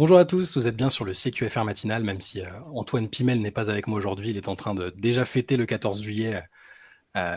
[0.00, 3.42] Bonjour à tous, vous êtes bien sur le CQFR matinal, même si euh, Antoine Pimel
[3.42, 6.42] n'est pas avec moi aujourd'hui, il est en train de déjà fêter le 14 juillet
[7.18, 7.36] euh,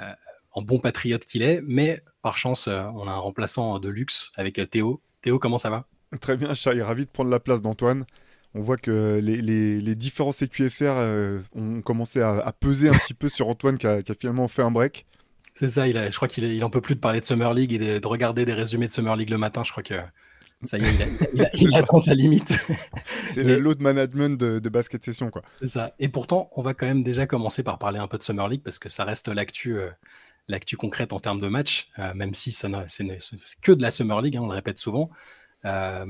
[0.54, 4.32] en bon patriote qu'il est, mais par chance, euh, on a un remplaçant de luxe
[4.38, 5.02] avec Théo.
[5.22, 5.88] Théo, comment ça va?
[6.22, 8.05] Très bien, Chai, ravi de prendre la place d'Antoine.
[8.55, 13.77] On voit que les, différents CQFR ont commencé à, peser un petit peu sur Antoine
[13.77, 15.05] qui a, finalement fait un break.
[15.54, 17.73] C'est ça, il je crois qu'il il en peut plus de parler de Summer League
[17.73, 19.66] et de, de, regarder des résumés de Summer League le matin.
[19.66, 19.95] Je crois que
[20.63, 22.53] ça y est, il, atteint sa limite.
[23.34, 25.41] C'est le load management de, basket session, quoi.
[25.59, 25.94] C'est ça.
[25.99, 28.62] Et pourtant, on va quand même déjà commencer par parler un peu de Summer League
[28.63, 29.90] parce que ça reste l'actu, euh,
[30.48, 33.05] l'actu concrète en termes de match, euh, même si ça c'est
[33.62, 35.09] que de la Summer League, hein, on le répète souvent.
[35.66, 36.05] Euh,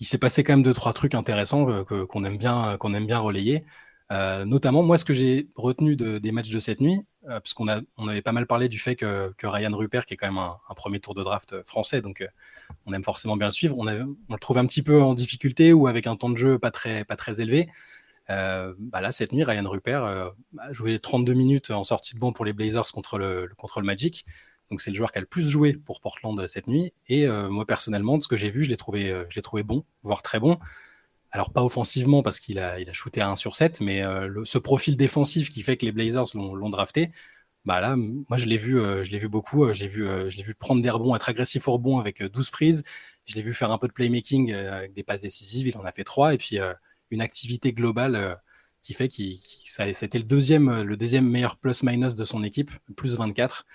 [0.00, 3.18] il s'est passé quand même deux trois trucs intéressants qu'on aime bien, qu'on aime bien
[3.18, 3.64] relayer.
[4.10, 7.66] notamment, moi, ce que j'ai retenu des matchs de cette nuit, euh, parce qu'on
[7.98, 10.74] on avait pas mal parlé du fait que, Ryan Rupert, qui est quand même un,
[10.74, 12.26] premier tour de draft français, donc euh,
[12.86, 15.86] on aime forcément bien le suivre, on, le trouve un petit peu en difficulté ou
[15.86, 17.04] avec un temps de jeu pas très,
[17.40, 17.68] élevé.
[18.30, 22.32] Euh, bah là, cette nuit, Ryan Rupert a joué 32 minutes en sortie de banc
[22.32, 24.24] pour les Blazers contre le, le Magic.
[24.70, 26.92] Donc c'est le joueur qui a le plus joué pour Portland cette nuit.
[27.08, 30.58] Et moi personnellement, de ce que j'ai vu, je l'ai trouvé bon, voire très bon.
[31.30, 34.42] Alors pas offensivement parce qu'il a, il a shooté à 1 sur 7, mais euh,
[34.44, 37.10] ce profil défensif qui fait que les Blazers l'ont drafté,
[37.66, 39.64] bah là, moi je l'ai vu, euh, je l'ai vu beaucoup.
[39.64, 42.50] Euh, j'ai vu, je l'ai vu prendre des rebonds, être agressif au rebond avec 12
[42.50, 42.82] prises.
[43.26, 45.68] Je l'ai vu faire un peu de playmaking avec des passes décisives.
[45.68, 46.58] Il en a fait 3 et puis
[47.10, 48.40] une activité globale
[48.80, 53.66] qui fait qu'il, c'était le deuxième, le deuxième meilleur plus-minus de son équipe, plus 24.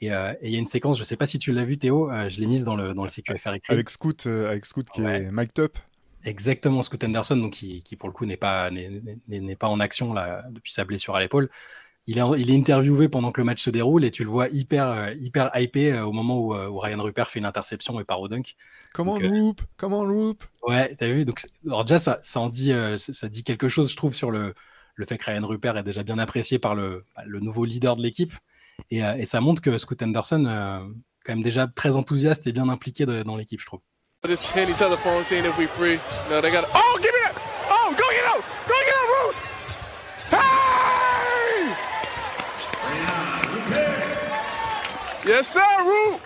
[0.00, 2.08] Et il y a une séquence, je ne sais pas si tu l'as vu Théo,
[2.28, 3.72] je l'ai mise dans le, dans le CQFR écrit.
[3.72, 5.76] Avec Scoot, avec Scoot qui est mic'd up.
[6.24, 10.44] Exactement, Scott Anderson, donc qui, pour le coup n'est pas, n'est, pas en action là,
[10.50, 11.48] depuis sa blessure à l'épaule.
[12.06, 14.48] Il est, il est interviewé pendant que le match se déroule et tu le vois
[14.48, 18.04] hyper, euh, hyper hypé euh, au moment euh, où, Ryan Rupert fait une interception et
[18.04, 18.56] part au dunk.
[18.92, 21.24] Comment loop Comment loop Ouais, t'as vu?
[21.24, 24.54] Donc, alors déjà, ça, ça en dit, ça dit quelque chose, je trouve, sur le,
[24.96, 27.96] le fait que Ryan Rupert est déjà bien apprécié par le, bah, le nouveau leader
[27.96, 28.32] de l'équipe.
[28.90, 30.92] Et, et, ça montre que Scott Anderson,
[31.24, 33.80] quand même déjà très enthousiaste et bien impliqué dans l'équipe, je trouve.
[34.26, 35.98] Just hit each other phone, seeing if we free.
[36.28, 36.66] No, they got.
[36.74, 37.34] Oh, give me that!
[37.70, 38.44] Oh, go get out!
[38.68, 39.38] Go get out, Rose!
[40.30, 41.74] Hey!
[45.26, 46.20] Yes, sir, Roo!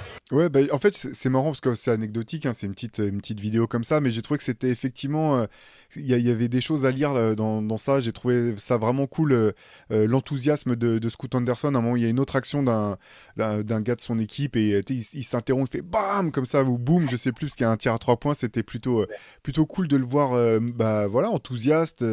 [0.32, 3.18] Ouais, bah, en fait, c'est marrant parce que c'est anecdotique, hein, c'est une petite, une
[3.18, 5.36] petite vidéo comme ça, mais j'ai trouvé que c'était effectivement.
[5.38, 5.46] Euh,
[5.96, 8.00] il y, avait des choses à lire euh, dans, ça.
[8.00, 9.52] J'ai trouvé ça vraiment cool, euh,
[9.90, 11.74] l'enthousiasme de, de, Scoot Anderson.
[11.74, 12.96] À un moment, il y a une autre action d'un
[13.36, 17.16] gars de son équipe et il, s'interrompt, il fait bam comme ça, ou boum, je
[17.16, 18.34] sais plus, parce qu'il y a un tir à trois points.
[18.34, 19.04] C'était plutôt,
[19.42, 22.04] plutôt cool de le voir bah, voilà, enthousiaste,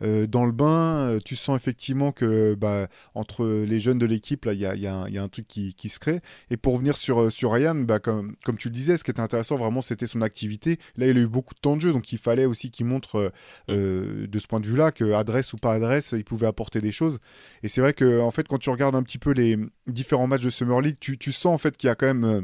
[0.00, 1.18] dans le bain.
[1.24, 4.86] Tu sens effectivement que bah, entre les jeunes de l'équipe, il y a, y, y
[5.18, 6.20] a, un truc qui, se crée.
[6.50, 9.56] Et pour revenir sur, sur bah, comme, comme tu le disais, ce qui était intéressant
[9.56, 10.78] vraiment, c'était son activité.
[10.96, 13.19] Là, il a eu beaucoup de temps de jeu, donc il fallait aussi qu'il montre
[13.20, 13.30] euh,
[13.70, 16.92] euh, de ce point de vue-là que adresse ou pas adresse, il pouvait apporter des
[16.92, 17.18] choses.
[17.62, 20.42] Et c'est vrai que en fait, quand tu regardes un petit peu les différents matchs
[20.42, 22.40] de Summer League, tu, tu sens en fait qu'il y a quand même euh,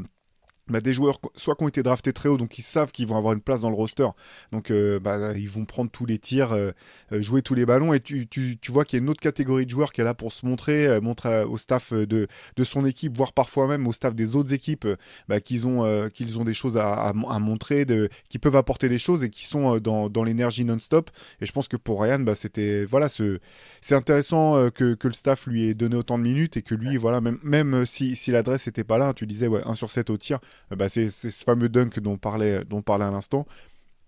[0.69, 3.17] bah, des joueurs soit qui ont été draftés très haut, donc ils savent qu'ils vont
[3.17, 4.07] avoir une place dans le roster,
[4.51, 6.71] donc euh, bah, ils vont prendre tous les tirs, euh,
[7.11, 9.21] euh, jouer tous les ballons, et tu, tu, tu vois qu'il y a une autre
[9.21, 12.85] catégorie de joueurs qui est là pour se montrer, montrer au staff de, de son
[12.85, 14.87] équipe, voire parfois même au staff des autres équipes,
[15.27, 17.85] bah, qu'ils ont, qu'ils ont des choses à, à, montrer,
[18.29, 21.09] qui peuvent apporter des choses et qui sont dans, dans l'énergie non-stop.
[21.41, 25.47] Et je pense que pour Ryan, bah, c'était voilà, c'est intéressant que, que, le staff
[25.47, 28.67] lui ait donné autant de minutes et que lui, voilà, même, même si, si l'adresse
[28.67, 30.39] n'était pas là, tu disais ouais, 1 sur 7 au tir.
[30.71, 33.45] Euh, bah, c'est ce fameux dunk dont on parlait, dont on parlait à l'instant,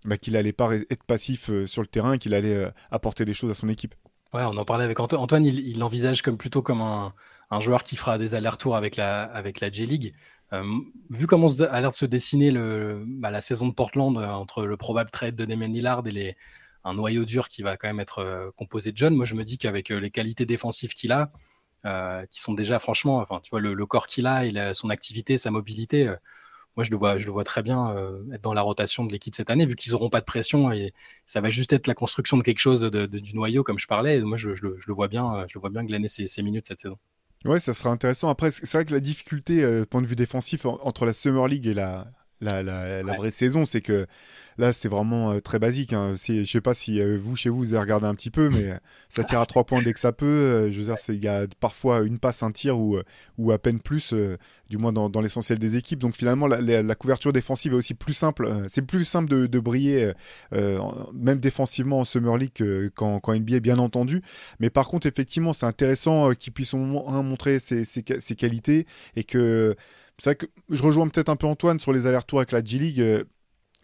[0.05, 3.33] bah, qu'il allait pas être passif euh, sur le terrain qu'il allait euh, apporter des
[3.33, 3.95] choses à son équipe.
[4.33, 5.21] Ouais, on en parlait avec Antoine.
[5.21, 7.13] Antoine, il l'envisage comme plutôt comme un,
[7.49, 10.13] un, joueur qui fera des allers-retours avec la, avec la J-League.
[11.09, 14.77] vu comment a l'air de se dessiner le, bah, la saison de Portland entre le
[14.77, 16.37] probable trade de Damien Lillard et les,
[16.83, 19.57] un noyau dur qui va quand même être composé de jeunes, moi je me dis
[19.57, 21.31] qu'avec les qualités défensives qu'il a,
[21.83, 25.51] qui sont déjà franchement, enfin tu vois le, corps qu'il a et son activité, sa
[25.51, 26.13] mobilité,
[26.79, 29.11] moi, je le vois, je le vois très bien euh, être dans la rotation de
[29.11, 30.93] l'équipe cette année, vu qu'ils n'auront pas de pression et
[31.25, 34.21] ça va juste être la construction de quelque chose du noyau, comme je parlais.
[34.21, 36.79] moi, je, le vois bien, euh, je le vois bien glaner ses, ses minutes cette
[36.79, 36.97] saison.
[37.43, 38.29] Ouais, ça sera intéressant.
[38.29, 41.67] Après, c'est vrai que la difficulté, euh, point de vue défensif, entre la Summer League
[41.67, 42.07] et la,
[42.41, 44.07] la, la, vraie saison, c'est que
[44.57, 45.93] là, c'est vraiment euh, très basique.
[45.93, 46.15] Hein.
[46.17, 48.73] Je sais pas si euh, vous, chez vous, vous avez regardé un petit peu, mais
[49.09, 50.69] ça tire à trois points dès que ça peut.
[50.71, 52.97] je veux dire, il y a parfois une passe, un tir ou,
[53.37, 54.13] ou à peine plus,
[54.69, 55.99] du moins dans, dans l'essentiel des équipes.
[55.99, 58.49] Donc finalement, la, couverture défensive est aussi plus simple.
[58.69, 60.13] c'est plus simple de, de briller,
[60.51, 64.21] même défensivement en Summer League qu'en NBA, bien entendu.
[64.59, 69.75] Mais par contre, effectivement, c'est intéressant qu'ils puissent montrer ses, ses, ses, qualités et que
[70.19, 72.99] c'est vrai que je rejoins peut-être un peu Antoine sur les allers-retours avec la G-League.
[72.99, 73.23] Euh,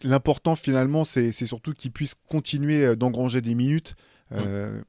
[0.02, 3.94] l'important finalement, c'est surtout qu'il puisse continuer d'engranger des minutes.
[4.30, 4.82] Mm.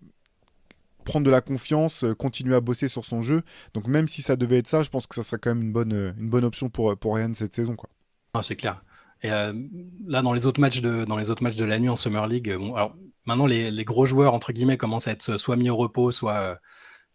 [1.06, 3.44] prendre de la confiance, continuer à bosser sur son jeu.
[3.74, 5.72] Donc même si ça devait être ça, je pense que ça serait quand même une
[5.72, 7.76] bonne, option pour, Ryan cette saison.
[7.76, 7.90] Quoi.
[8.34, 8.84] Ah, c'est clair.
[9.22, 12.54] Et là, dans les autres matchs de, la nuit en Summer League,
[13.26, 16.60] maintenant les, les, gros joueurs entre guillemets commencent à être soit mis au repos, soit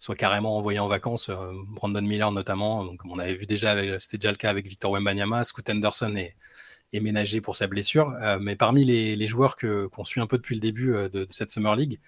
[0.03, 1.29] soit carrément envoyé en vacances.
[1.29, 4.91] Euh, Brandon Miller notamment, donc on avait vu déjà, c'était déjà le cas avec Victor
[4.91, 6.35] Wembanyama, Scoot Anderson est,
[6.93, 8.13] est ménagé pour sa blessure.
[8.21, 11.51] Euh, mais parmi les, joueurs qu'on suit un peu depuis le début euh, de, cette
[11.51, 12.01] Summer League,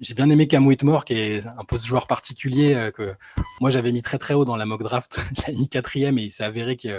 [0.00, 3.14] j'ai bien aimé Cam Whitmore, qui est un post joueur particulier que
[3.60, 5.20] moi j'avais mis très très haut dans la mock draft.
[5.34, 6.98] j'avais mis quatrième et il s'est avéré qu'il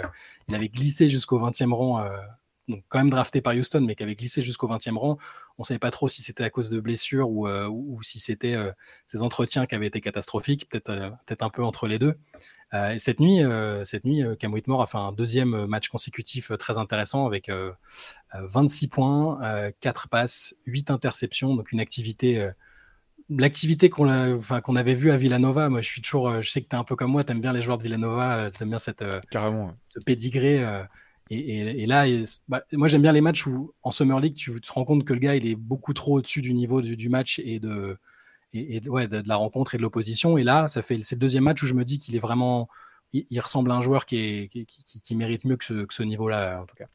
[0.52, 2.06] avait glissé jusqu'au 20e rang
[2.68, 5.18] donc quand même drafté par Houston, mais qui avait glissé jusqu'au 20e rang.
[5.56, 8.20] On ne savait pas trop si c'était à cause de blessures ou, euh, ou si
[8.20, 8.70] c'était euh,
[9.06, 12.16] ses entretiens qui avaient été catastrophiques, peut-être euh, peut-être un peu entre les deux.
[12.72, 13.40] et cette nuit,
[13.84, 17.50] cette nuit Cam Whitmore a fait un deuxième match consécutif très intéressant avec
[18.34, 22.50] 26 points, 4 passes, 8 interceptions, donc une activité
[23.30, 26.68] l'activité qu'on enfin, qu'on avait vue à Villanova, moi je suis toujours, je sais que
[26.68, 28.70] tu es un peu comme moi, tu aimes bien les joueurs de Villanova, tu aimes
[28.70, 29.72] bien cette, Carrément.
[29.82, 30.62] ce pédigré.
[31.30, 32.06] Et, là,
[32.48, 35.12] bah, moi j'aime bien les matchs où en Summer League, tu te rends compte que
[35.12, 37.98] le gars il est beaucoup trop au-dessus du niveau du, match et de,
[38.88, 40.38] ouais, de, la rencontre et de l'opposition.
[40.38, 42.68] Et là, c'est le deuxième match où je me dis qu'il est vraiment,
[43.12, 46.62] il, ressemble à un joueur qui, qui, qui, mérite mieux que ce, que ce niveau-là
[46.62, 46.86] en tout cas.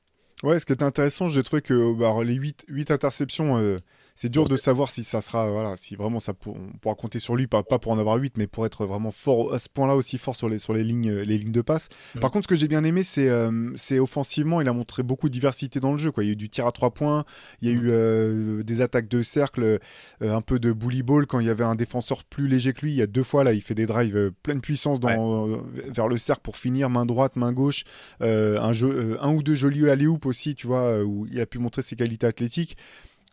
[0.44, 3.80] Ouais, ce qui est intéressant, j'ai trouvé que bah, les 8, 8 interceptions, euh,
[4.16, 7.36] c'est dur de savoir si ça sera, voilà, si vraiment ça on pourra compter sur
[7.36, 9.96] lui, pas, pas pour en avoir 8, mais pour être vraiment fort à ce point-là
[9.96, 11.90] aussi fort sur les, sur les, lignes, les lignes de passe.
[12.16, 12.20] Mm.
[12.20, 15.30] Par contre, ce que j'ai bien aimé, c'est euh, c'est offensivement, il a montré beaucoup
[15.30, 16.12] de diversité dans le jeu.
[16.12, 16.24] Quoi.
[16.24, 17.26] Il y a eu du tir à 3 points,
[17.62, 17.84] il y a mm.
[17.84, 19.80] eu euh, des attaques de cercle, euh,
[20.22, 22.92] un peu de bully ball quand il y avait un défenseur plus léger que lui.
[22.92, 25.48] Il y a deux fois, là, il fait des drives pleine puissance dans,
[25.88, 27.84] vers le cercle pour finir, main droite, main gauche.
[28.22, 31.82] un, jeu, un ou deux jolis alley aussi, tu vois, où il a pu montrer
[31.82, 32.78] ses qualités athlétiques.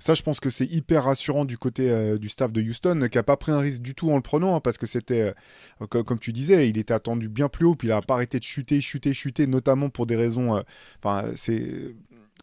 [0.00, 3.18] Ça, je pense que c'est hyper rassurant du côté euh, du staff de Houston, qui
[3.18, 5.34] n'a pas pris un risque du tout en le prenant, hein, parce que c'était,
[5.80, 8.38] euh, comme, tu disais, il était attendu bien plus haut, puis il n'a pas arrêté
[8.38, 10.56] de chuter, chuter, chuter, notamment pour des raisons.
[10.56, 10.62] Euh,
[11.02, 11.94] enfin, c'est.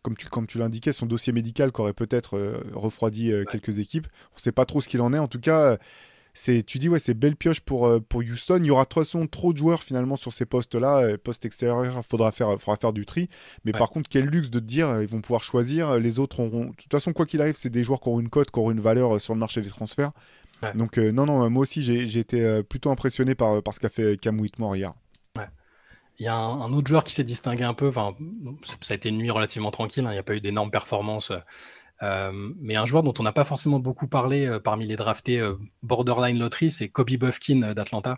[0.04, 2.40] Comme tu, comme tu l'indiquais, son dossier médical qui aurait peut-être
[2.72, 4.08] refroidi quelques équipes.
[4.32, 5.18] On ne sait pas trop ce qu'il en est.
[5.18, 5.78] En tout cas,
[6.66, 8.60] tu dis ouais c'est belle pioche pour euh, pour Houston.
[8.62, 11.46] Il y aura de toute façon trop de joueurs finalement sur ces postes-là, euh, postes
[11.46, 12.04] extérieurs.
[12.08, 13.30] Faudra faire faudra faire du tri.
[13.66, 16.00] Mais par contre quel luxe de te dire euh, ils vont pouvoir choisir.
[16.00, 18.30] Les autres auront de toute façon quoi qu'il arrive c'est des joueurs qui auront une
[18.30, 20.12] cote, qui auront une valeur sur le marché des transferts.
[20.74, 24.40] Donc non non moi aussi j'ai été plutôt impressionné par par ce qu'a fait Cam
[24.40, 24.94] Whitmore hier.
[26.20, 27.90] Il y a un, autre joueur qui s'est distingué un peu.
[27.90, 28.16] Enfin,
[28.82, 30.04] ça a été une nuit relativement tranquille.
[30.04, 30.10] Hein.
[30.10, 31.32] Il n'y a pas eu d'énormes performances
[32.04, 35.40] euh, mais un joueur dont on n'a pas forcément beaucoup parlé euh, parmi les draftés
[35.40, 38.18] euh, borderline lottery, c'est Kobe Buffkin d'Atlanta,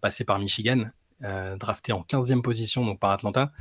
[0.00, 0.84] passé par Michigan,
[1.20, 3.52] drafté en 15e position donc par Atlanta.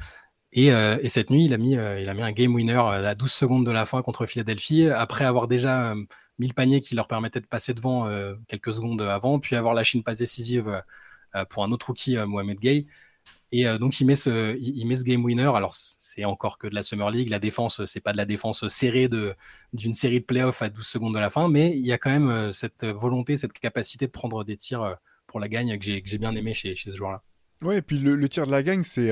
[0.51, 0.71] Et,
[1.09, 3.71] cette nuit, il a, mis, il a mis un game winner à 12 secondes de
[3.71, 5.93] la fin contre Philadelphie, après avoir déjà
[6.39, 8.09] mis le panier qui leur permettait de passer devant
[8.47, 10.83] quelques secondes avant, puis avoir lâché une passe décisive
[11.49, 12.87] pour un autre rookie, Mohamed Gay.
[13.51, 15.51] Et euh, donc, il met, ce, il, met ce game winner.
[15.55, 17.29] Alors, c'est encore que de la Summer League.
[17.29, 19.09] La défense, c'est pas de la défense serrée
[19.73, 22.11] d'une série de playoffs à 12 secondes de la fin, mais il y a quand
[22.11, 24.93] même euh, cette volonté, cette capacité de prendre des tirs euh,
[25.25, 27.23] pour la gagne que j'ai bien aimé chez, chez ce joueur-là.
[27.61, 29.11] Ouais, et puis le, tir de la gagne, c'est.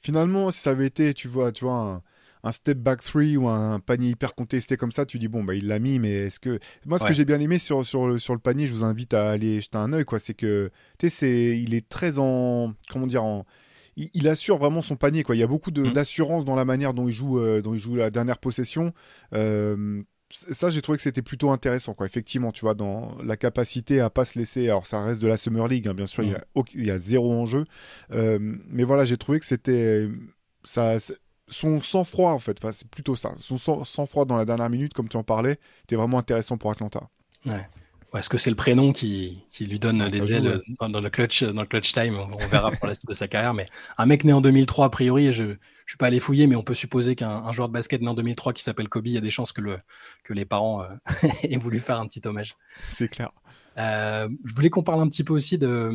[0.00, 2.02] finalement, si ça avait été, tu vois, tu vois
[2.42, 5.54] un step back three ou un panier hyper contesté comme ça, tu dis bon bah
[5.54, 8.18] il l'a mis, mais est-ce que moi ce que j'ai bien aimé sur, sur, le,
[8.18, 11.10] sur le panier, je vous invite à aller jeter un œil quoi, c'est que tu
[11.10, 13.44] sais il est très en comment dire en
[13.96, 15.36] il, assure vraiment son panier quoi.
[15.36, 15.92] Il y a beaucoup mm.
[15.92, 18.92] d'assurance dans la manière dont il joue euh, dont il joue la dernière possession.
[19.34, 22.06] Euh, ça, j'ai trouvé que c'était plutôt intéressant, quoi.
[22.06, 24.68] Effectivement, tu vois, dans la capacité à pas se laisser.
[24.68, 26.62] Alors, ça reste de la Summer League, hein, bien sûr, il, y a, mm.
[26.74, 27.64] il, y a, zéro enjeu.
[28.12, 30.08] Euh, mais voilà, j'ai trouvé que c'était
[30.62, 30.98] ça
[31.50, 33.34] son sang-froid, en fait, enfin, c'est plutôt ça.
[33.38, 37.08] Son sang-froid dans la dernière minute, comme tu en parlais, était vraiment intéressant pour Atlanta.
[37.46, 37.66] Ouais.
[38.14, 41.60] Est-ce que c'est le prénom qui, qui lui donne des ailes dans, le clutch, dans
[41.62, 42.18] le clutch time?
[42.18, 43.54] On, verra pour la suite de sa carrière.
[43.54, 43.66] Mais
[43.98, 45.54] un mec né en 2003, a priori, je ne
[45.86, 48.52] suis pas allé fouiller, mais on peut supposer qu'un joueur de basket né en 2003
[48.52, 49.78] qui s'appelle Kobe, il y a des chances que, le,
[50.24, 50.88] que les parents euh,
[51.44, 52.56] aient voulu faire un petit hommage.
[52.88, 53.30] C'est clair.
[53.78, 55.90] Euh, je voulais qu'on parle un petit peu aussi de,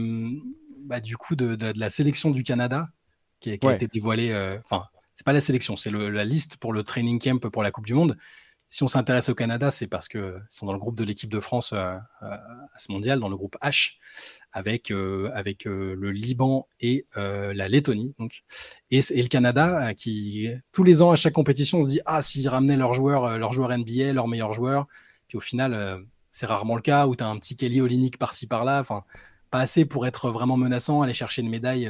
[0.85, 2.87] bah, du coup de, de, la sélection du Canada
[3.41, 4.31] qui, a été dévoilée.
[4.31, 7.71] Euh, enfin, c'est pas la sélection, c'est la liste pour le training camp pour la
[7.71, 8.17] Coupe du Monde.
[8.67, 11.39] Si on s'intéresse au Canada, c'est parce que sont dans le groupe de l'équipe de
[11.39, 13.93] France euh, euh, à ce mondial, dans le groupe H,
[14.51, 18.13] avec, euh, avec le Liban et la Lettonie.
[18.19, 18.43] Donc.
[18.91, 22.49] Et, le Canada, qui tous les ans à chaque compétition, on se dit ah s'ils
[22.49, 24.87] ramenaient leurs joueurs, leurs joueurs NBA, leurs meilleurs joueurs,
[25.27, 28.47] puis au final c'est rarement le cas où tu as un petit Kelly Olynyk par-ci
[28.47, 28.83] par-là,
[29.51, 31.89] pas assez pour être vraiment menaçant, aller chercher une médaille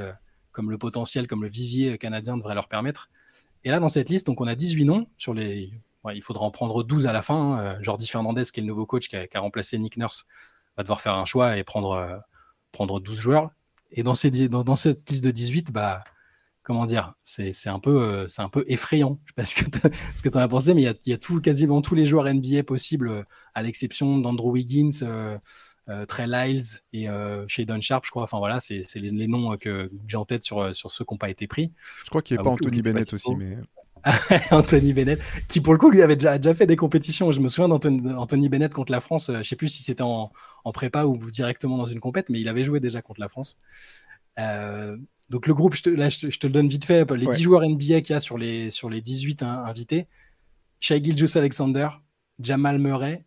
[0.51, 3.09] comme le potentiel, comme le vivier canadien devrait leur permettre.
[3.65, 5.73] Et là, dans cette liste, donc on a 18 noms sur les.
[6.13, 7.57] il faudra en prendre 12 à la fin.
[7.57, 7.81] Hein.
[7.81, 10.25] Jordi Fernandez, qui est le nouveau coach qui a, remplacé Nick Nurse,
[10.77, 12.21] va devoir faire un choix et prendre,
[12.71, 13.49] prendre 12 joueurs.
[13.91, 16.03] Et dans, ces, dans, cette liste de 18, bah,
[16.61, 19.19] comment dire, c'est un, peu, c'est un peu effrayant.
[19.25, 21.41] Je pas ce que tu en as pensé, mais il y a, y a, tout,
[21.41, 25.39] quasiment tous les joueurs NBA possibles, à l'exception d'Andrew Wiggins, euh,
[26.07, 28.23] Trey Lyles et euh, Shadon Sharp, je crois.
[28.23, 31.17] Enfin voilà, c'est les, noms euh, que j'ai en tête sur, sur ceux qui n'ont
[31.17, 31.71] pas été pris.
[32.03, 33.57] Je crois qu'il n'y a pas Anthony Bennett aussi, mais.
[34.51, 37.31] Anthony Bennett, qui pour le coup lui avait déjà, déjà fait des compétitions.
[37.31, 39.31] Je me souviens d'Anthony Bennett contre la France.
[39.35, 40.31] Je sais plus si c'était en,
[40.63, 43.57] en, prépa ou directement dans une compète, mais il avait joué déjà contre la France.
[44.37, 47.09] donc le groupe, je te, là, je te, le donne vite fait.
[47.11, 50.07] Les 10 joueurs NBA qu'il y a sur les, sur les 18 invités
[50.79, 51.89] Shai Gilgeous Alexander,
[52.39, 53.25] Jamal Murray,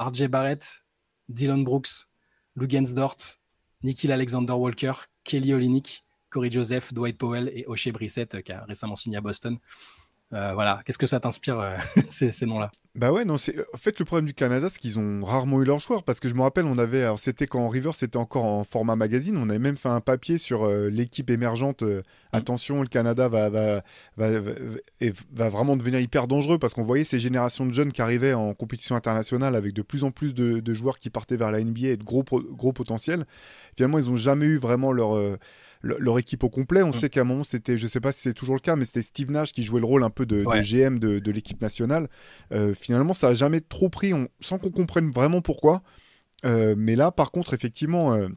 [0.00, 0.85] RJ Barrett,
[1.28, 2.08] Dylan Brooks,
[2.56, 3.38] Lugensdort,
[3.82, 4.92] Nikhil Alexander Walker,
[5.24, 9.20] Kelly Olynyk, Corey Joseph, Dwight Powell et O'Shea Brissett euh, qui a récemment signé à
[9.20, 9.58] Boston.
[10.32, 11.76] Euh, voilà, qu'est-ce que ça t'inspire euh,
[12.08, 12.72] ces, ces noms-là?
[12.96, 15.66] Bah ouais, non, c'est en fait le problème du Canada, c'est qu'ils ont rarement eu
[15.66, 18.46] leur joueur parce que je me rappelle, on avait, alors c'était quand River c'était encore
[18.46, 21.82] en format magazine, on avait même fait un papier sur euh, l'équipe émergente.
[21.82, 22.00] Mm.
[22.32, 23.82] Attention, le Canada va va,
[24.16, 24.28] va,
[25.34, 28.54] va, vraiment devenir hyper dangereux parce qu'on voyait ces générations de jeunes qui arrivaient en
[28.54, 31.88] compétition internationale avec de plus en plus de, de joueurs qui partaient vers la NBA
[31.88, 33.26] et de gros, gros potentiel.
[33.76, 35.36] Finalement, ils n'ont jamais eu vraiment leur.
[35.82, 36.82] Leur équipe au complet.
[36.82, 36.94] On mm.
[36.94, 39.02] sait qu'à un moment, c'était, je sais pas si c'est toujours le cas, mais c'était
[39.02, 42.08] Steve Nash qui jouait le rôle un peu de, GM de, l'équipe nationale.
[42.52, 45.82] Euh, finalement, ça a jamais trop pris, sans qu'on comprenne vraiment pourquoi.
[46.44, 48.28] Euh, mais là, par contre, effectivement, euh,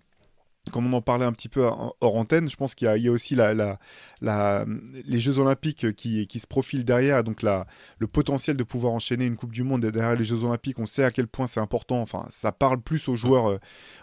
[0.71, 3.35] comme on en parlait un petit peu hors antenne, je pense qu'il y, a aussi
[3.35, 9.53] les Jeux Olympiques qui, se profilent derrière, donc le potentiel de pouvoir enchaîner une Coupe
[9.53, 10.79] du Monde derrière les Jeux Olympiques.
[10.79, 12.01] On sait à quel point c'est important.
[12.01, 13.57] Enfin, ça parle plus aux joueurs, euh,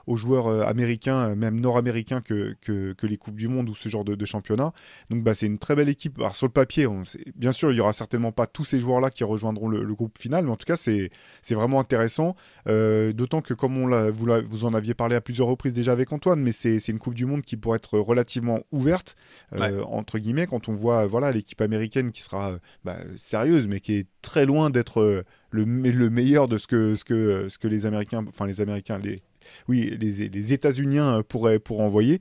[0.06, 2.56] aux joueurs euh, américains, euh, même nord-américains, que,
[3.02, 4.72] les Coupes du Monde ou ce genre de, championnat.
[5.10, 6.18] Donc, bah, c'est une très belle équipe.
[6.18, 7.02] Alors, sur le papier, on,
[7.36, 10.44] bien sûr, il y aura certainement pas tous ces joueurs-là qui rejoindront le, groupe final,
[10.44, 11.10] mais en tout cas, c'est
[11.50, 12.34] vraiment intéressant.
[12.66, 16.40] D'autant que, comme on vous, vous en aviez parlé à plusieurs reprises déjà avec Antoine,
[16.40, 19.16] mais c'est une Coupe du Monde qui pourrait être relativement ouverte,
[19.52, 23.80] euh, entre guillemets, quand on voit voilà l'équipe américaine qui sera euh, bah, sérieuse, mais
[23.80, 27.58] qui est très loin d'être euh, le, le, meilleur de ce que, ce que, ce
[27.58, 29.22] que les Américains, enfin les Américains, les,
[29.68, 32.18] oui, les, les États-Uniens pourraient pour envoyer.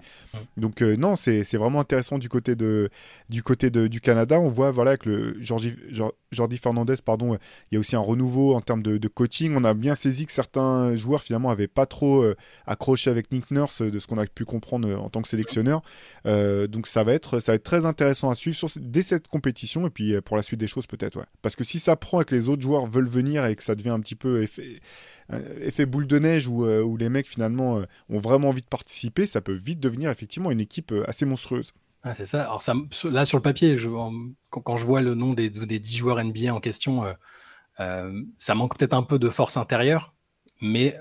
[0.58, 2.90] Donc euh, non, c'est vraiment intéressant du côté de
[3.30, 4.40] du côté de, du Canada.
[4.40, 5.74] On voit voilà que le Jordi,
[6.32, 7.38] Jordi Fernandez, pardon,
[7.72, 9.54] il y a aussi un renouveau en termes de, coaching.
[9.56, 13.52] On a bien saisi que certains joueurs finalement avaient pas trop euh, accroché avec Nick
[13.52, 15.82] Nurse de ce qu'on a pu comprendre euh, en tant que sélectionneur.
[16.26, 19.88] donc ça va être ça va être très intéressant à suivre sur, dès cette compétition
[19.88, 21.18] et puis pour la suite des choses peut-être.
[21.18, 21.26] Ouais.
[21.42, 23.76] Parce que si ça prend et que les autres joueurs veulent venir et que ça
[23.76, 24.46] devient un petit peu
[25.34, 28.68] effet, effet boule de neige où, où les mecs finalement euh, ont vraiment envie de
[28.68, 31.72] participer, ça peut vite devenir effectivement une équipe euh, assez monstrueuse.
[32.04, 32.44] Ah, c'est ça.
[32.44, 32.64] Alors
[33.06, 33.78] là sur le papier,
[34.52, 37.04] quand, je vois le nom des, des 10 joueurs NBA en question,
[37.80, 40.14] euh, ça manque peut-être un peu de force intérieure.
[40.62, 40.96] Mais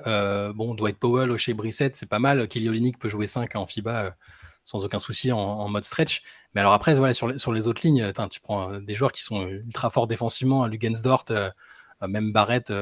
[0.54, 2.48] bon, Dwight Powell, O'Shea Brissett, c'est pas mal.
[2.48, 4.16] Kelly Olynyk peut jouer 5 en FIBA
[4.64, 6.22] sans aucun souci en, mode stretch.
[6.54, 9.90] Mais alors après, voilà, sur, les, autres lignes, tu prends des joueurs qui sont ultra
[9.90, 11.26] forts défensivement, Lugensdort,
[12.08, 12.72] même Barrett,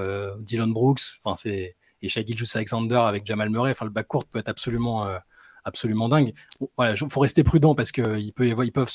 [0.40, 1.18] Dylan Brooks.
[1.22, 2.24] Enfin, c'est et Shai
[2.54, 3.70] Alexander avec Jamal Murray.
[3.70, 5.18] Enfin, le backcourt peut être absolument, euh,
[5.64, 6.32] absolument dingue.
[6.76, 8.90] voilà, faut rester prudent parce que il peut, ils peuvent.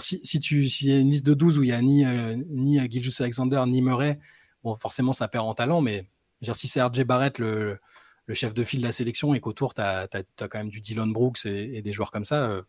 [0.00, 2.36] Si, si tu, y a une liste de 12 où il y a ni, euh,
[2.48, 4.18] ni Alexander ni Murray,
[4.62, 6.06] bon, forcément, ça perd en talent, mais
[6.54, 7.78] si c'est RJ Barrett le,
[8.32, 10.08] chef de file de la sélection et qu'autour, tu as,
[10.38, 12.62] quand même du Dylan Brooks et, des joueurs comme ça, euh,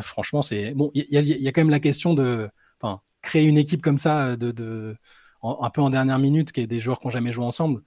[0.00, 0.72] franchement, c'est.
[0.72, 2.48] Bon, il y, y, a quand même la question de.
[2.80, 4.96] Enfin, créer une équipe comme ça, de
[5.42, 7.82] un peu en dernière minute, qui est des joueurs qui n'ont jamais joué ensemble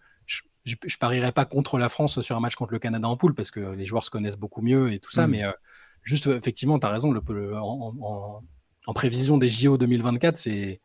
[0.65, 3.34] je, je, parierais pas contre la France sur un match contre le Canada en poule
[3.34, 5.31] parce que les joueurs se connaissent beaucoup mieux et tout ça, mm.
[5.31, 5.51] mais euh,
[6.03, 8.43] juste effectivement, tu as raison, le, en,
[8.86, 10.81] en, prévision des JO 2024, c'est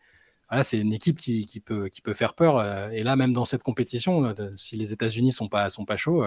[0.49, 2.58] voilà, c'est une équipe qui, qui, peut, qui peut faire peur.
[2.58, 5.96] Euh, et là, même dans cette compétition, euh, si les États-Unis sont pas, sont pas
[5.96, 6.25] chauds,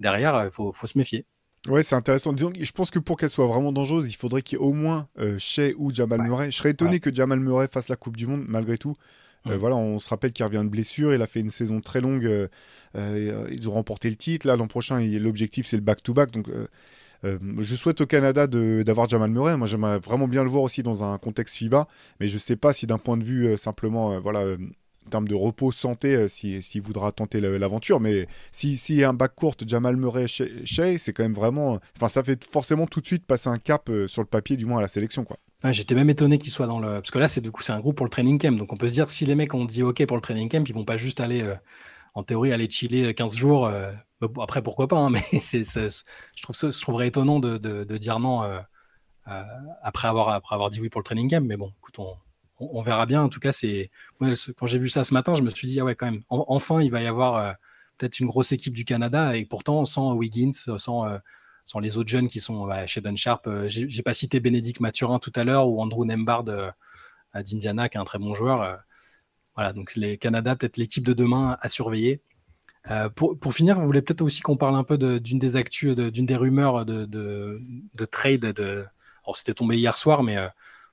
[0.00, 1.24] derrière, il faut, faut, se méfier.
[1.66, 2.32] Ouais, c'est intéressant.
[2.32, 4.72] Disons, je pense que pour qu'elle soit vraiment dangereuse, il faudrait qu'il y ait au
[4.72, 6.50] moins euh, Shea ou Jamal Murray.
[6.50, 8.94] Je serais étonné que Jamal Murray fasse la Coupe du Monde, malgré tout.
[9.46, 11.14] Euh, voilà, on se rappelle qu'il revient de blessure.
[11.14, 12.26] Il a fait une saison très longue.
[12.26, 12.48] Euh,
[12.96, 14.46] euh, ils ont remporté le titre.
[14.46, 16.30] Là, l'an prochain, l'objectif, c'est le back-to-back.
[16.30, 16.48] Donc,
[17.22, 19.56] je souhaite au Canada d'avoir Jamal Murray.
[19.56, 21.86] Moi, j'aimerais vraiment bien le voir aussi dans un contexte FIBA.
[22.20, 24.56] Mais je ne sais pas si d'un point de vue simplement, voilà,
[25.08, 28.00] termes de repos, santé, s'il si, voudra tenter l'aventure.
[28.00, 31.80] Mais si a un back court, Jamal Murray, Shea, c'est quand même vraiment.
[31.96, 34.78] Enfin, ça fait forcément tout de suite passer un cap sur le papier, du moins
[34.78, 35.24] à la sélection.
[35.24, 35.38] quoi.
[35.64, 36.88] J'étais même étonné qu'ils soient dans le.
[36.88, 38.56] Parce que là, c'est du coup, c'est un groupe pour le training camp.
[38.56, 40.64] Donc, on peut se dire, si les mecs ont dit OK pour le training camp,
[40.68, 41.56] ils vont pas juste aller, euh,
[42.14, 43.66] en théorie, aller chiller 15 jours.
[43.66, 47.96] Euh, bah, après, pourquoi pas, hein, mais c'est, je, trouve ça, je trouverais étonnant de,
[47.96, 48.60] dire non euh,
[49.82, 51.44] après, avoir, après avoir dit oui pour le training camp.
[51.44, 52.14] Mais bon, écoute, on,
[52.60, 53.22] on, verra bien.
[53.22, 55.84] En tout cas, c'est quand j'ai vu ça ce matin, je me suis dit ah
[55.84, 56.22] ouais quand même.
[56.28, 57.56] enfin, il va y avoir
[57.96, 60.78] peut-être une grosse équipe du Canada et pourtant sans Wiggins, sans
[61.64, 63.48] sans les autres jeunes qui sont bah, chez Sharp.
[63.66, 68.04] j'ai pas cité Bénédicte Mathurin tout à l'heure ou Andrew Nembard d'Indiana, qui est un
[68.04, 68.78] très bon joueur.
[69.54, 72.22] voilà, donc les Canada, peut-être l'équipe de demain à surveiller.
[72.90, 76.26] Euh, pour, finir, vous voulez peut-être aussi qu'on parle un peu d'une des actus, d'une
[76.26, 77.60] des rumeurs de, de,
[77.94, 78.40] de trade.
[78.40, 78.86] De...
[79.24, 80.48] Alors, c'était tombé hier soir, mais euh,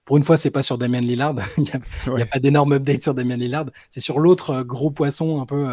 [0.06, 1.36] pour une fois, c'est pas sur Damien Lillard.
[1.58, 3.66] Il n'y a, a, pas d'énorme update sur Damien Lillard.
[3.90, 5.68] C'est sur l'autre euh, gros poisson un peu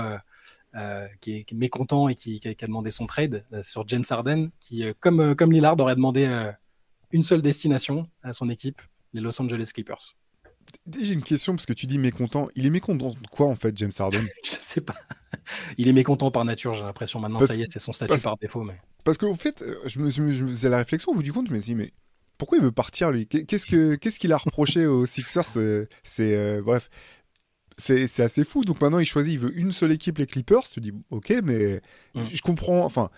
[1.21, 5.35] qui, est, mécontent et qui, qui, a, demandé son trade, sur James Harden, qui, comme,
[5.37, 6.27] comme Lillard, aurait demandé
[7.11, 8.81] une seule destination à son équipe,
[9.13, 10.17] les Los Angeles Clippers.
[10.99, 12.49] J'ai une question parce que tu dis mécontent.
[12.55, 14.27] Il est mécontent de quoi en fait, James Harden?
[14.45, 14.95] Je sais pas.
[15.79, 17.19] Il est mécontent par nature, j'ai l'impression.
[17.19, 18.63] Maintenant, ça y est, c'est son statut par défaut.
[18.63, 18.79] Mais...
[19.05, 21.49] Parce qu'en fait, euh, je me, je me faisais la réflexion au bout du compte,
[21.49, 21.93] je me suis dit, mais
[22.43, 23.29] pourquoi il veut partir lui?
[23.29, 25.47] Qu'est-ce qu'il ce qu'il a reproché aux Sixers?
[25.47, 26.91] C'est euh, bref,
[27.79, 28.65] c'est assez fou.
[28.65, 30.65] Donc maintenant, il choisit, il veut une seule équipe, les Clippers.
[30.69, 31.81] Tu dis, ok, mais
[32.17, 32.23] mm.
[32.33, 32.85] je comprends.
[32.85, 33.11] Enfin,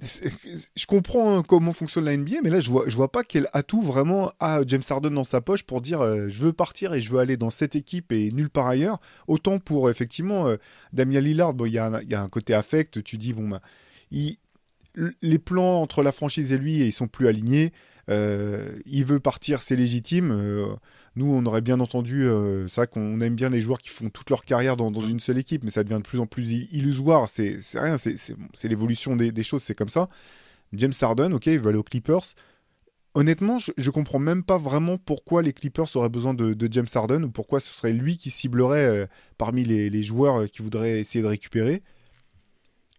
[0.00, 3.82] je comprends comment fonctionne la NBA, mais là, je vois, je vois pas quel atout
[3.82, 7.10] vraiment a James Harden dans sa poche pour dire euh, je veux partir et je
[7.10, 8.98] veux aller dans cette équipe et nulle part ailleurs.
[9.28, 10.56] Autant pour effectivement euh,
[10.94, 13.04] Damien Lillard, il y, a un côté affect.
[13.04, 13.60] Tu dis bon, bah,
[14.94, 17.72] les plans entre la franchise et lui, ils sont plus alignés.
[18.10, 20.76] Euh, il veut partir, c'est légitime.
[21.16, 24.10] Nous, on aurait bien entendu, euh, c'est vrai qu'on aime bien les joueurs qui font
[24.10, 27.28] toute leur carrière dans, une seule équipe, mais ça devient de plus en plus illusoire.
[27.28, 30.08] C'est rien, c'est l'évolution des, choses, c'est comme ça.
[30.72, 32.34] James Harden, ok, il va aller aux Clippers.
[33.14, 37.22] Honnêtement, je, je comprends même pas vraiment pourquoi les Clippers auraient besoin de, James Harden
[37.22, 39.06] ou pourquoi ce serait lui qui ciblerait euh,
[39.38, 41.80] parmi les, joueurs euh, qui voudraient essayer de récupérer.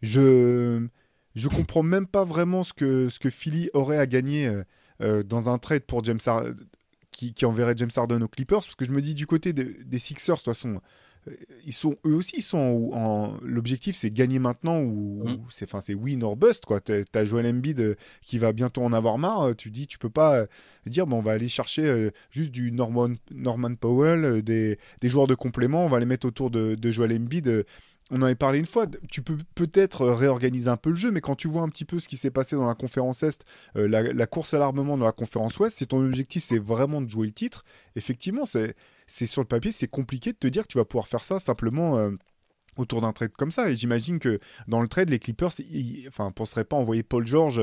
[0.01, 0.87] Je
[1.35, 4.49] je comprends même pas vraiment ce que, ce que Philly aurait à gagner
[4.99, 6.55] dans un trade pour James Harden
[7.15, 10.35] qui, enverrait James Harden aux Clippers, parce que je me dis du côté des Sixers,
[10.35, 10.81] de toute façon,
[11.27, 11.31] euh,
[11.65, 15.37] ils sont eux aussi, ils sont en, l'objectif c'est gagner maintenant ou mm.
[15.49, 16.81] c'est enfin c'est win or bust quoi.
[16.81, 19.49] T'as Joel Embiid euh, qui va bientôt en avoir marre.
[19.49, 20.45] Euh, tu dis tu peux pas
[20.85, 25.35] dire bon on va aller chercher juste du Norman Norman Powell, des, des, joueurs de
[25.35, 27.65] complément, on va les mettre autour de, de Joel Embiid
[28.11, 31.21] on en avait parlé une fois, tu peux peut-être réorganiser un peu le jeu, mais
[31.21, 33.45] quand tu vois un petit peu ce qui s'est passé dans la conférence Est,
[33.77, 37.09] euh, la, course à l'armement dans la conférence Ouest, si ton objectif c'est vraiment de
[37.09, 37.63] jouer le titre,
[37.95, 38.75] effectivement, c'est
[39.07, 41.97] sur le papier, c'est compliqué de te dire que tu vas pouvoir faire ça simplement.
[41.97, 42.11] Euh,
[42.77, 44.37] autour d'un trade comme ça et j'imagine que
[44.67, 47.61] dans le trade les Clippers ils, enfin penseraient pas envoyer Paul George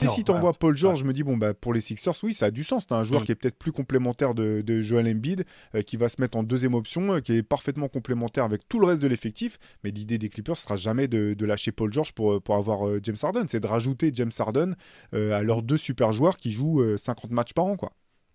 [0.00, 2.34] et si tu envoies Paul George, je me dis, bon, bah, pour les Sixers, oui,
[2.34, 2.86] ça a du sens.
[2.86, 3.24] Tu un joueur mm.
[3.24, 6.42] qui est peut-être plus complémentaire de, de Joel Embiid, euh, qui va se mettre en
[6.42, 9.58] deuxième option, euh, qui est parfaitement complémentaire avec tout le reste de l'effectif.
[9.84, 13.16] Mais l'idée des Clippers sera jamais de, lâcher Paul George pour, euh, pour avoir James
[13.22, 13.44] Harden.
[13.48, 14.74] C'est de rajouter James Harden
[15.12, 17.92] à leurs deux super joueurs qui jouent 50 matchs par an, quoi.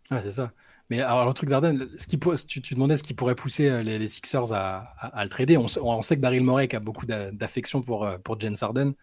[0.09, 0.51] Ah, c'est ça.
[0.89, 2.17] Mais alors, le truc d'Arden, ce qui
[2.47, 5.57] tu, tu, demandais ce qui pourrait pousser les, Sixers à, à, le trader.
[5.57, 8.93] On, on, sait que Daryl Morey a beaucoup d'affection pour, pour James Harden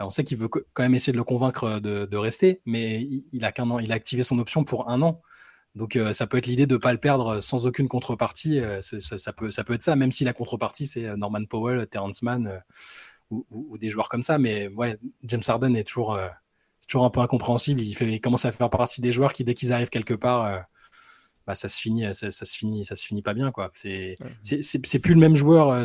[0.00, 3.52] on sait qu'il veut quand même essayer de le convaincre de, rester, mais il, a
[3.52, 5.22] qu'un an, il a activé son option pour un an.
[5.74, 8.60] Donc euh, ça peut être l'idée de ne pas le perdre sans aucune contrepartie.
[8.60, 12.62] Euh, ça, peut, être ça, même si la contrepartie c'est euh, Norman Powell, Terrence Mann
[13.30, 14.38] ou, des joueurs comme ça.
[14.38, 17.80] Mais ouais, James Harden est toujours, un peu incompréhensible.
[17.80, 20.64] Il commence à faire partie des joueurs qui, dès qu'ils arrivent quelque part,
[21.46, 23.70] bah, ça se finit, ça, se finit, ça se finit pas bien quoi.
[23.74, 25.70] C'est, c'est, plus le même joueur.
[25.70, 25.84] Euh,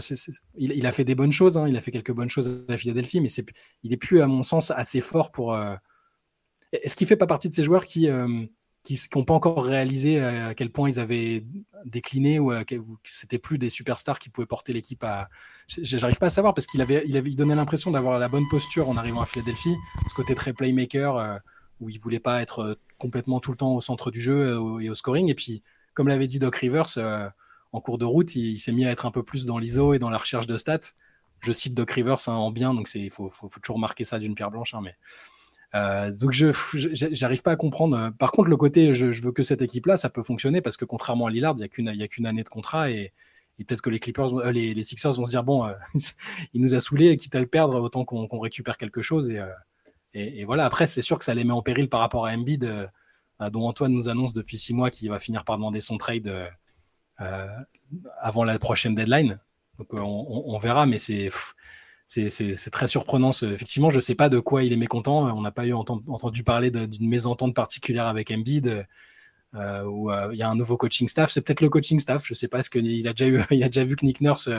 [0.58, 3.21] il, a fait des bonnes choses, hein, il a fait quelques bonnes choses à Philadelphie,
[3.21, 3.45] mais c'est,
[3.84, 5.54] il est plus à mon sens assez fort pour.
[5.54, 5.76] Euh,
[6.71, 8.45] est-ce qu'il fait pas partie de ces joueurs qui euh,
[8.84, 11.45] qui n'ont pas encore réalisé à quel point ils avaient
[11.86, 15.30] décliné ou que c'était plus des superstars qui pouvaient porter l'équipe à.
[15.67, 18.89] J'arrive pas à savoir parce qu'il avait, il avait, donné l'impression d'avoir la bonne posture
[18.89, 19.76] en arrivant à Philadelphie,
[20.10, 21.39] ce côté très playmaker
[21.82, 24.80] où il voulait pas être euh, complètement tout le temps au centre du jeu euh,
[24.80, 25.30] et au scoring.
[25.30, 25.63] Et puis,
[25.94, 27.28] comme l'avait dit Doc Rivers, euh,
[27.74, 30.00] en cours de route, il, s'est mis à être un peu plus dans l'ISO et
[30.00, 30.94] dans la recherche de stats.
[31.41, 34.52] Je cite Doc Rivers hein, en bien, donc il faut, toujours marquer ça d'une pierre
[34.52, 34.76] blanche.
[34.76, 36.52] Hein, donc je
[36.91, 38.12] j'arrive pas à comprendre.
[38.20, 41.26] Par contre, le côté je, veux que cette équipe-là, ça peut fonctionner parce que contrairement
[41.26, 43.12] à Lillard, il n'y a qu'une année de contrat et,
[43.58, 45.67] peut-être que les Clippers, les, Sixers vont se dire bon,
[46.54, 49.39] il nous a saoulé, quitte à le perdre, autant qu'on récupère quelque chose et
[50.13, 52.65] et, voilà, après, c'est sûr que ça les met en péril par rapport à Embiid,
[52.65, 52.88] euh,
[53.50, 56.47] dont Antoine nous annonce depuis six mois qu'il va finir par demander son trade euh,
[57.21, 57.47] euh,
[58.19, 59.39] avant la prochaine deadline.
[59.80, 61.32] Donc on, verra, mais c'est
[62.71, 63.32] très surprenant.
[63.32, 65.36] Effectivement, je ne sais pas de quoi il est mécontent.
[65.36, 68.86] On n'a pas eu entendu parler d'une mésentente particulière avec Embiid.
[69.54, 71.30] Euh, où il y a un nouveau coaching staff.
[71.32, 72.26] C'est peut-être le coaching staff.
[72.26, 72.60] Je ne sais pas.
[72.60, 74.50] Est-ce qu'il a déjà il a déjà vu que Nick Nurse,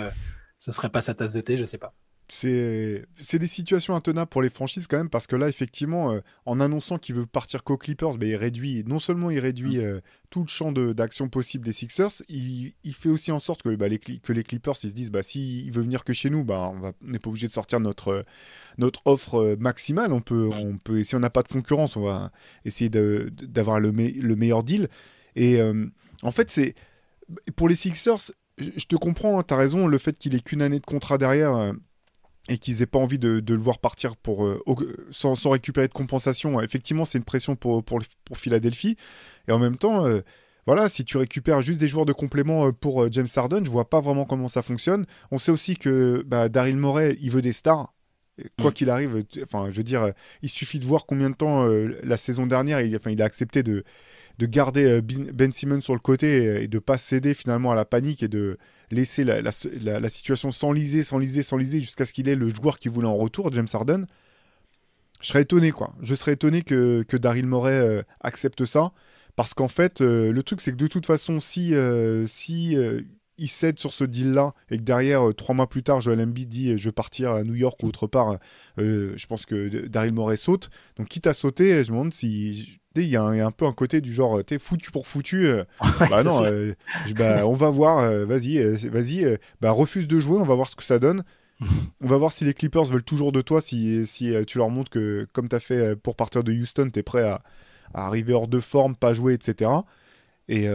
[0.59, 1.95] ce serait pas sa tasse de thé Je ne sais pas
[2.35, 6.61] c'est des situations intenables pour les franchises quand même parce que là effectivement euh, en
[6.61, 9.83] annonçant qu'il veut partir qu'aux Clippers ben, il réduit non seulement il réduit mm.
[9.83, 13.75] euh, tout le champ d'action possible des Sixers il, il, fait aussi en sorte que,
[13.77, 16.31] bah, les, que les Clippers ils se disent bah si il veut venir que chez
[16.31, 18.25] nous bah on n'est pas obligé de sortir notre
[18.79, 20.13] notre offre euh, maximale.
[20.13, 22.33] On peut on peut si on n'a pas de concurrence on va
[22.65, 24.89] essayer d'avoir le, le meilleur deal.
[25.37, 25.61] Et
[26.23, 26.75] en fait c'est
[27.57, 30.63] pour les Sixers je te comprends, hein, tu as raison, le fait qu'il ait qu'une
[30.63, 31.73] année de contrat derrière,
[32.49, 34.59] et qu'ils aient pas envie de, le voir partir euh,
[35.11, 37.83] sans, récupérer de compensation, effectivement, c'est une pression pour,
[38.35, 38.97] Philadelphie.
[39.49, 40.21] Et en même temps, euh,
[40.67, 43.89] voilà, si tu récupères juste des joueurs de complément euh, pour James Harden, je vois
[43.89, 45.07] pas vraiment comment ça fonctionne.
[45.31, 47.93] On sait aussi que bah, Daryl Morey, il veut des stars.
[48.61, 48.75] Quoi mm.
[48.75, 51.67] qu'il arrive, enfin, je veux dire, il suffit de voir combien de temps
[52.03, 53.85] la saison dernière, il, enfin, il a accepté de,
[54.39, 58.23] de garder Ben Simmons sur le côté et de pas céder finalement à la panique
[58.23, 58.59] et de,
[58.93, 63.09] laisser la, la, situation s'enliser, s'enliser, s'enliser jusqu'à ce qu'il ait le joueur qui voulait
[63.09, 64.07] en retour, James Harden.
[65.21, 65.95] Je serais étonné, quoi.
[66.03, 68.93] Je serais étonné que, que Daryl Morey euh, accepte ça.
[69.35, 72.77] Parce qu'en fait, euh, le truc, c'est que de toute façon, si, euh, si
[73.39, 76.77] il cède sur ce deal-là et que derrière, trois mois plus tard, Joel Embiid dit
[76.77, 78.39] je veux partir à New York ou autre part,
[78.79, 80.71] je pense que Daryl Morey saute.
[80.97, 84.01] Donc, quitte à sauter, je me demande si il y, a un, peu un côté
[84.01, 85.47] du genre, t'es foutu pour foutu.
[85.47, 85.65] Euh,
[86.11, 86.75] bah non, euh,
[87.17, 90.77] bah, on va voir, euh, vas-y, vas-y, bah, refuse de jouer, on va voir ce
[90.77, 91.25] que ça donne.
[92.01, 94.91] on va voir si les Clippers veulent toujours de toi, si, si tu leur montres
[94.91, 97.43] que, comme tu as fait pour partir de Houston, tu es prêt à,
[97.95, 99.71] arriver hors de forme, pas jouer, etc.
[100.49, 100.67] Et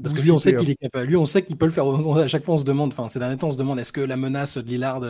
[0.00, 1.06] Parce que lui, on sait qu'il est capable.
[1.06, 1.84] Lui, on sait qu'il peut le faire.
[1.86, 4.00] À chaque fois, on se demande, enfin, ces derniers temps, on se demande est-ce que
[4.00, 5.02] la menace de Lillard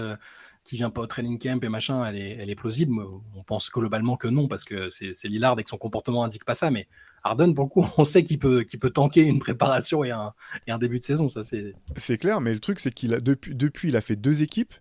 [0.64, 2.94] qui vient pas au training camp et machin, elle est, elle est plausible?
[3.36, 6.54] On pense globalement que non, parce que c'est Lillard et que son comportement indique pas
[6.54, 6.70] ça.
[6.70, 6.88] Mais
[7.22, 10.32] Harden, pour le coup, on sait qu'il peut, qu'il peut tanker une préparation et un,
[10.66, 11.28] et un début de saison.
[11.28, 11.74] Ça, c'est.
[11.96, 14.74] C'est clair, mais le truc, c'est qu'il a depuis, depuis, il a fait deux équipes.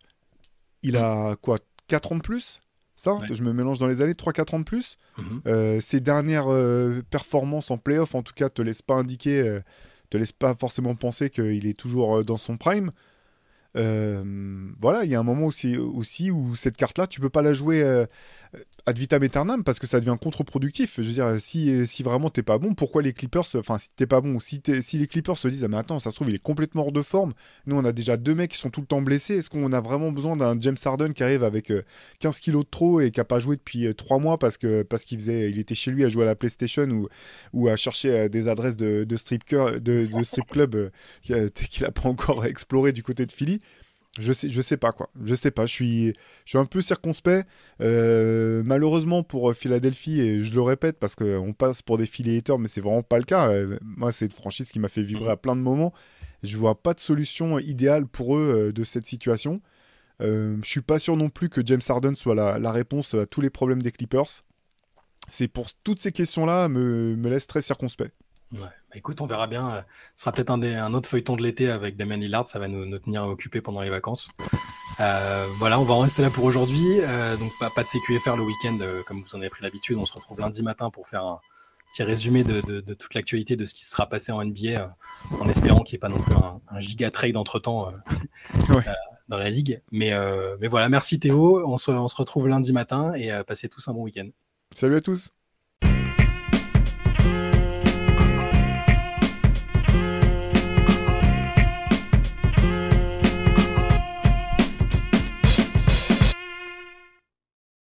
[0.84, 2.62] Il a quoi, 4 ans de plus?
[3.02, 4.98] Ça, je me mélange dans les années, 3-4 ans de plus.
[5.48, 9.60] Euh, ses dernières euh, performances en playoff, en tout cas, te laissent pas indiquer, euh,
[10.10, 12.92] te laissent pas forcément penser qu'il est toujours dans son prime.
[13.78, 14.24] Euh,
[14.80, 17.54] voilà, il y a un moment aussi, aussi où cette carte-là, tu peux pas la
[17.54, 18.06] jouer euh,
[18.86, 20.96] ad vitam aeternam parce que ça devient contre-productif.
[20.98, 24.22] Je veux dire, si, vraiment t'es pas bon, pourquoi les Clippers, enfin, si t'es pas
[24.22, 26.84] bon, si, les Clippers se disent, ah, mais attends, ça se trouve, il est complètement
[26.84, 27.34] hors de forme.
[27.65, 29.38] Nous, on a déjà deux mecs qui sont tout le temps blessés.
[29.38, 31.72] Est-ce qu'on a vraiment besoin d'un James Harden qui arrive avec
[32.20, 34.84] 15 euh, kilos de trop et qui a pas joué depuis 3 mois parce que
[34.84, 37.06] parce qu'il faisait, il était chez lui à jouer à la PlayStation
[37.54, 40.91] ou, à chercher des adresses de, strip, de strip club
[41.22, 41.36] qu'il
[41.86, 43.60] a pas encore exploré du côté de Philly
[44.19, 45.10] je sais, je sais pas quoi.
[45.24, 45.65] Je sais pas.
[45.65, 46.08] Je suis,
[46.45, 47.47] je suis un peu circonspect.
[47.82, 52.60] Euh, malheureusement pour euh, Philadelphie, et je le répète parce qu'on passe pour des haters,
[52.60, 53.50] mais c'est vraiment pas le cas.
[53.50, 55.93] Euh, moi, c'est une franchise qui m'a fait vibrer à plein de moments.
[56.43, 59.62] Je vois pas de solution idéale pour eux de cette situation.
[60.19, 63.50] je suis pas sûr non plus que James Harden soit la, réponse à tous les
[63.50, 64.43] problèmes des Clippers.
[65.28, 68.13] C'est pour toutes ces questions-là me, me laisse très circonspect.
[68.54, 68.60] Ouais.
[68.60, 69.70] Bah, écoute, on verra bien.
[69.70, 69.82] Euh,
[70.16, 72.48] ce sera peut-être un, un, autre feuilleton de l'été avec Damien Lillard.
[72.50, 74.30] Ça va nous, tenir occupés pendant les vacances.
[75.00, 77.00] Euh, voilà, on va en rester là pour aujourd'hui.
[77.00, 79.98] Euh, donc, pas, pas de CQFR le week-end, comme vous en avez pris l'habitude.
[79.98, 81.40] On se retrouve lundi matin pour faire un
[81.92, 84.96] petit résumé de, de, toute l'actualité de ce qui sera passé en NBA,
[85.40, 87.92] en espérant qu'il n'y ait pas non plus un, un giga trade entre temps
[89.28, 89.82] dans la ligue.
[89.92, 90.14] Mais,
[90.60, 91.66] mais voilà, merci Théo.
[91.68, 94.30] On se, on se retrouve lundi matin et passez tous un bon week-end.
[94.74, 95.34] Salut à tous.